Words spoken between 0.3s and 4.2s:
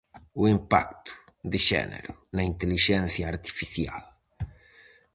O Impacto de xénero na Intelixencia Artificial.